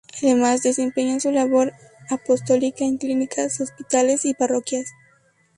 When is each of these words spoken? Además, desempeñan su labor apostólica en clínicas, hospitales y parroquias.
Además, 0.23 0.63
desempeñan 0.63 1.21
su 1.21 1.29
labor 1.29 1.73
apostólica 2.09 2.83
en 2.83 2.97
clínicas, 2.97 3.61
hospitales 3.61 4.25
y 4.25 4.33
parroquias. 4.33 4.89